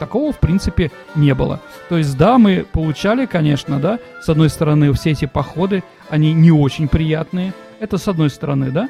[0.00, 1.60] Такого, в принципе, не было.
[1.88, 6.50] То есть, да, мы получали, конечно, да, с одной стороны, все эти походы, они не
[6.50, 8.88] очень приятные, это с одной стороны, да?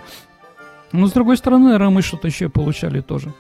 [0.93, 3.33] Но с другой стороны, наверное, мы что-то еще получали тоже.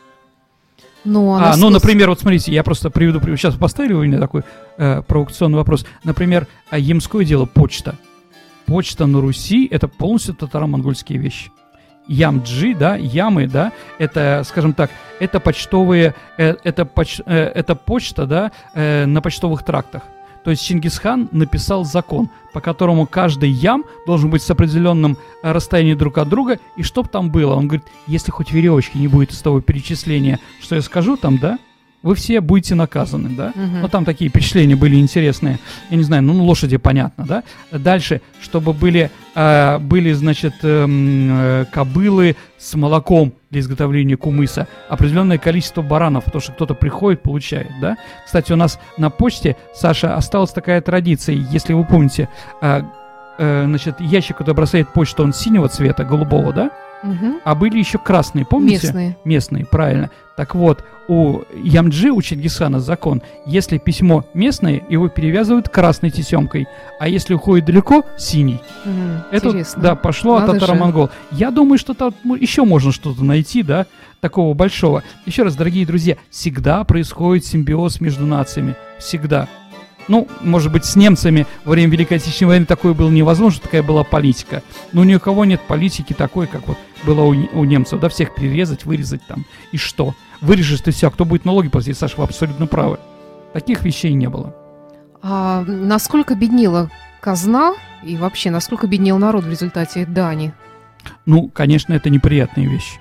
[1.05, 4.43] Ну, а, а ну, например, вот смотрите, я просто приведу, сейчас поставили у меня такой
[4.79, 5.87] э, провокационный вопрос.
[6.03, 7.97] Например, а ямское дело почта.
[8.67, 11.53] Почта на Руси это полностью татаро-монгольские вещи.
[12.09, 14.91] Ямджи, да, ямы, да, это, скажем так,
[15.21, 20.03] это почтовые, э, это, поч, э, это почта, да, э, на почтовых трактах.
[20.45, 25.97] То есть Чингисхан написал закон, по которому каждый ям должен быть с определенным э, расстоянием
[25.97, 27.55] друг от друга, и чтоб там было.
[27.55, 31.59] Он говорит, если хоть веревочки не будет из того перечисления, что я скажу там, да,
[32.05, 33.49] вы все будете наказаны, да?
[33.57, 33.79] Угу.
[33.81, 35.59] Ну, там такие впечатления были интересные.
[35.89, 37.43] Я не знаю, ну, лошади понятно, да?
[37.73, 45.39] Дальше, чтобы были, э, были значит, эм, э, кобылы с молоком для изготовления кумыса, определенное
[45.39, 47.97] количество баранов, потому что кто-то приходит, получает, да?
[48.27, 52.29] Кстати, у нас на почте, Саша, осталась такая традиция, если вы помните,
[52.61, 52.83] э,
[53.39, 56.71] э, значит, ящик, который бросает почту, он синего цвета, голубого, да?
[57.05, 57.41] Мгм.
[57.45, 58.87] а были еще красные, помните?
[58.87, 59.17] Местные.
[59.25, 60.11] Местные, правильно.
[60.37, 66.67] Так вот, у Ямджи, у Чингисхана закон, если письмо местное, его перевязывают красной тесемкой,
[66.99, 68.61] а если уходит далеко, синий.
[68.85, 69.23] Мгм.
[69.31, 69.83] Это, Интересно.
[69.83, 70.61] да, пошло от Надо же.
[70.61, 71.11] татаро-монгол.
[71.31, 73.87] Я думаю, что там ну, еще можно что-то найти, да,
[74.21, 75.03] такого большого.
[75.27, 78.75] Еще раз, дорогие друзья, всегда происходит симбиоз между нациями.
[78.99, 79.49] Всегда.
[80.09, 84.05] Ну, может быть, с немцами во время Великой Отечественной войны такое было невозможно, такая была
[84.05, 84.63] политика.
[84.93, 88.35] Но ни у кого нет политики такой, как вот было у, у немцев, да, всех
[88.35, 89.45] перерезать, вырезать там.
[89.73, 90.15] И что?
[90.41, 91.97] Вырежешь ты все, а кто будет налоги платить?
[91.97, 92.99] Саша, вы абсолютно правы.
[93.53, 94.55] Таких вещей не было.
[95.23, 96.91] А насколько беднела
[97.21, 100.53] казна и вообще насколько беднел народ в результате дани?
[101.25, 103.01] Ну, конечно, это неприятные вещи.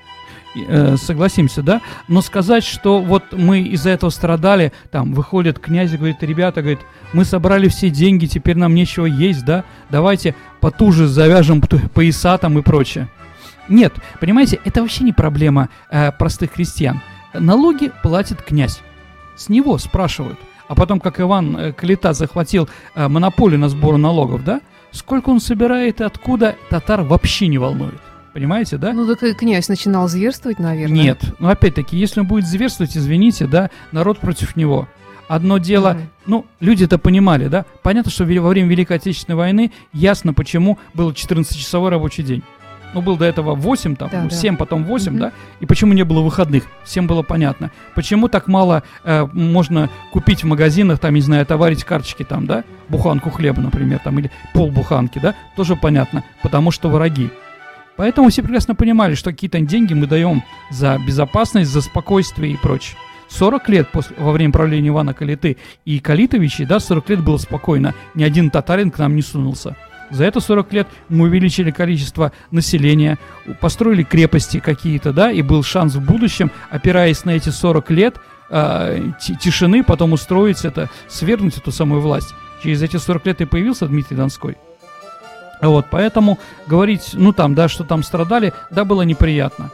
[0.56, 1.82] Э, согласимся, да?
[2.08, 6.82] Но сказать, что вот мы из-за этого страдали, там выходят князь и говорит, ребята, говорит,
[7.12, 9.64] мы собрали все деньги, теперь нам нечего есть, да?
[9.90, 13.10] Давайте потуже завяжем пояса там и прочее.
[13.70, 17.02] Нет, понимаете, это вообще не проблема э, простых крестьян.
[17.34, 18.82] Налоги платит князь.
[19.36, 20.38] С него спрашивают.
[20.68, 24.62] А потом, как Иван э, Калита захватил э, монополию на сбор налогов, да?
[24.92, 28.00] Сколько он собирает и откуда, татар вообще не волнует.
[28.34, 28.94] Понимаете, да?
[28.94, 30.96] Ну, так и князь начинал зверствовать, наверное.
[30.96, 31.24] Нет.
[31.40, 34.88] Ну, опять-таки, если он будет зверствовать, извините, да, народ против него.
[35.28, 36.02] Одно дело, Мгм.
[36.26, 37.66] ну, люди это понимали, да?
[37.82, 42.44] Понятно, что во время Великой Отечественной войны ясно, почему был 14-часовой рабочий день.
[42.94, 44.36] Ну, был до этого 8, там, Да, ну, да.
[44.36, 45.20] 7, потом 8, Мгм.
[45.20, 45.32] да?
[45.60, 46.64] И почему не было выходных?
[46.84, 47.72] Всем было понятно.
[47.96, 52.64] Почему так мало э, можно купить в магазинах, там, не знаю, товарить карточки, там, да?
[52.90, 55.34] Буханку хлеба, например, там, или полбуханки, да?
[55.56, 56.24] Тоже понятно.
[56.42, 57.30] Потому что враги.
[57.96, 62.98] Поэтому все прекрасно понимали, что какие-то деньги мы даем за безопасность, за спокойствие и прочее.
[63.30, 67.94] 40 лет после, во время правления Ивана Калиты и Калитовичей, да, 40 лет было спокойно,
[68.14, 69.76] ни один татарин к нам не сунулся.
[70.12, 73.18] За это 40 лет мы увеличили количество населения,
[73.60, 78.16] построили крепости какие-то, да, и был шанс в будущем, опираясь на эти 40 лет
[78.50, 82.34] э, ти- тишины, потом устроить это, свергнуть эту самую власть.
[82.62, 84.58] Через эти 40 лет и появился Дмитрий Донской.
[85.62, 89.72] Вот, поэтому говорить, ну там, да, что там страдали, да, было неприятно.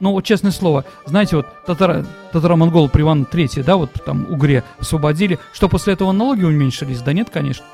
[0.00, 4.62] Ну, вот честное слово, знаете, вот татаро, татаро-монгол при Иван III, да, вот там Угре
[4.78, 7.02] освободили, что после этого налоги уменьшились?
[7.02, 7.64] Да нет, конечно.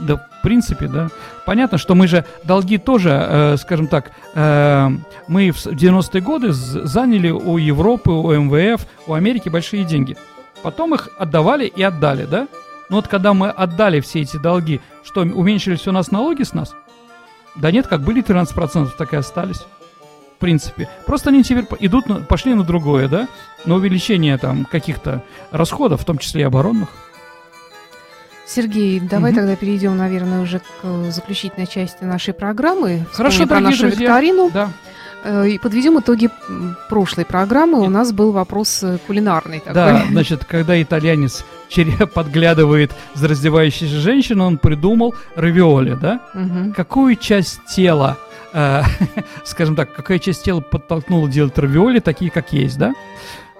[0.00, 1.08] Да, в принципе, да.
[1.44, 4.88] Понятно, что мы же долги тоже, э, скажем так, э,
[5.28, 10.16] мы в с- 90-е годы заняли у Европы, у МВФ, у Америки большие деньги.
[10.62, 12.48] Потом их отдавали и отдали, да?
[12.88, 16.74] Но вот когда мы отдали все эти долги, что, уменьшились у нас налоги с нас?
[17.56, 19.60] Да нет, как были 13%, так и остались.
[20.36, 20.88] В принципе.
[21.06, 23.28] Просто они теперь идут, пошли на другое, да?
[23.66, 26.88] На увеличение там каких-то расходов, в том числе и оборонных.
[28.54, 29.40] Сергей, давай Мгм.
[29.40, 33.06] тогда перейдем, наверное, уже к э, заключительной части нашей программы.
[33.12, 34.00] Хорошо, про нашу друзья.
[34.08, 34.50] викторину.
[34.52, 34.70] Да.
[35.22, 36.28] Э, И подведем итоги
[36.88, 37.78] прошлой программы.
[37.80, 39.74] У нас был вопрос э, кулинарный такой.
[39.74, 41.44] Да, значит, когда итальянец
[42.14, 46.20] подглядывает за раздевающейся женщиной, он придумал равиоли, да?
[46.34, 46.72] Мгм.
[46.72, 48.16] Какую часть тела,
[48.52, 48.82] э,
[49.44, 52.94] скажем так, какая часть тела подтолкнула делать равиоли, такие, как есть, да?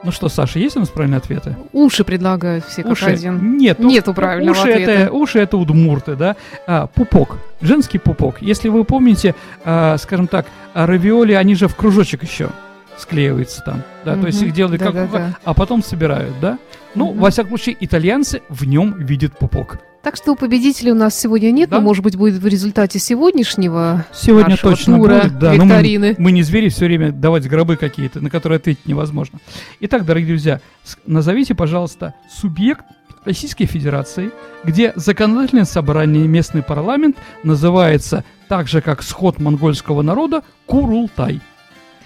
[0.03, 1.57] Ну что, Саша, есть у нас правильные ответы?
[1.73, 3.05] Уши предлагают все как уши.
[3.05, 3.59] один.
[3.59, 4.91] Нет, у- Нету правильного уши ответа.
[4.93, 6.37] Это, уши это удмурты, да?
[6.67, 8.41] А, пупок, женский пупок.
[8.41, 9.35] Если вы помните,
[9.65, 12.49] а, скажем так, а равиоли, они же в кружочек еще
[12.97, 14.17] склеиваются там, да?
[14.17, 15.37] То есть их делают как Да-да-да.
[15.45, 16.59] а потом собирают, да?
[16.95, 17.21] Ну, Мгм.
[17.21, 19.79] во всяком случае, итальянцы в нем видят пупок.
[20.03, 21.77] Так что победителей у нас сегодня нет, Да.
[21.77, 25.53] но, может быть, будет в результате сегодняшнего Сегодня нашего точно тура будет, да.
[25.53, 26.15] но мы, викторины.
[26.19, 29.39] мы не звери все время давать гробы какие-то, на которые ответить невозможно.
[29.81, 30.61] Итак, дорогие друзья,
[31.07, 32.85] назовите, пожалуйста, субъект
[33.27, 34.31] Российской Федерации,
[34.65, 41.41] где законодательное собрание местный парламент называется так же, как сход монгольского народа, Курултай.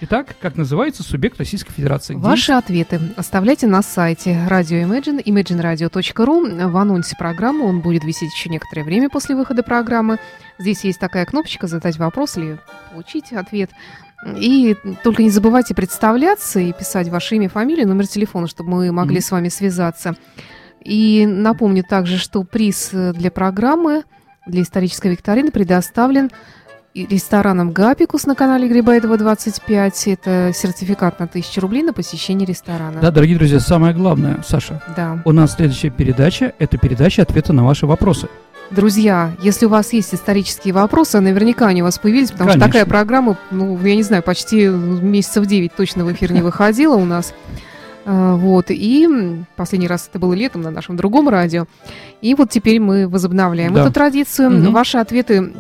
[0.07, 2.15] Итак, как называется субъект Российской Федерации?
[2.15, 6.69] Ваши ответы оставляйте на сайте Radio Imagine, imagineradio.ru.
[6.69, 10.19] В анонсе программы он будет висеть еще некоторое время после выхода программы.
[10.59, 12.59] Здесь есть такая кнопочка «Задать вопрос» или
[12.93, 13.71] «Получить ответ».
[14.37, 19.17] И только не забывайте представляться и писать ваше имя, фамилию, номер телефона, чтобы мы могли
[19.17, 19.23] Мгм.
[19.25, 20.17] с вами связаться.
[20.83, 24.03] И напомню также, что приз для программы,
[24.47, 26.31] для исторической викторины предоставлен
[26.95, 30.07] рестораном «Гапикус» на канале Грибаева 25.
[30.09, 33.01] Это сертификат на 1000 рублей на посещение ресторана.
[33.01, 35.21] Да, дорогие друзья, самое главное, Саша, Да.
[35.25, 38.29] у нас следующая передача– это передача ответа на ваши вопросы.
[38.71, 42.73] Друзья, если у вас есть исторические вопросы, наверняка они у вас появились, потому что Конечно.
[42.73, 47.05] такая программа, ну, я не знаю, почти месяцев 9 точно в эфир не выходила у
[47.05, 47.35] нас.
[48.07, 49.09] А, Вот, и
[49.57, 51.67] последний раз это было летом на нашем другом радио.
[52.23, 53.83] И вот теперь мы возобновляем Да.
[53.83, 54.51] эту традицию.
[54.51, 54.73] Мгм.
[54.73, 55.53] Ваши ответы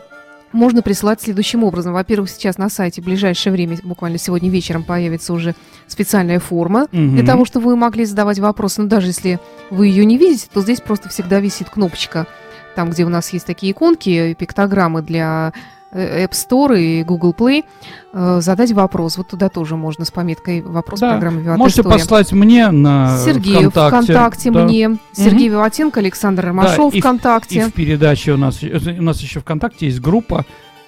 [0.55, 1.93] можно прислать следующим образом.
[1.93, 5.55] Во-первых, сейчас на сайте в ближайшее время, буквально сегодня вечером, появится уже
[5.87, 7.17] специальная форма Мгм.
[7.17, 8.81] для того, чтобы вы могли задавать вопросы.
[8.83, 9.41] Но даже если
[9.71, 12.27] вы ее не видите, то здесь просто всегда висит кнопочка.
[12.75, 15.53] Там, где у нас есть такие иконки, пиктограммы для
[15.95, 17.65] App Store и Google Play,
[18.13, 19.17] э, задать вопрос.
[19.17, 21.13] Вот туда тоже можно с пометкой «Вопрос Да.
[21.13, 21.99] программы «Виват Можете История».
[21.99, 24.13] послать мне на Сергею ВКонтакте.
[24.13, 24.65] ВКонтакте, да.
[24.65, 27.05] мне, Сергей Виватенко, Александр Ромашов и в-.
[27.51, 30.45] И в передаче у нас, э, у нас еще ВКонтакте есть группа.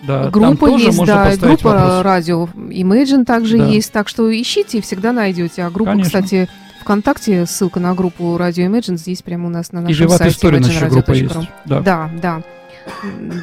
[0.06, 2.02] Да, Группа тоже есть, можно да, и группа вопрос.
[2.04, 3.66] радио Imagine также Да.
[3.66, 5.62] есть, так что ищите и всегда найдете.
[5.62, 6.20] А группа, Конечно.
[6.20, 6.48] кстати,
[6.82, 10.34] ВКонтакте, ссылка на группу радио Imagine здесь прямо у нас на И нашем «Виват сайте
[10.34, 11.34] История» наша группа есть.
[11.64, 11.80] Да.
[11.80, 12.42] Да, да.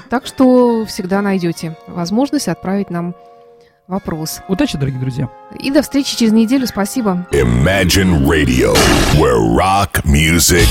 [0.10, 3.16] Так что всегда найдете возможность отправить нам
[3.88, 4.42] вопрос.
[4.48, 5.30] Удачи, дорогие друзья.
[5.60, 6.68] И до встречи через неделю.
[6.68, 7.26] Спасибо.
[7.32, 8.74] Imagine Radio,
[9.16, 10.68] where rock music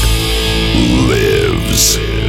[1.08, 2.21] lives.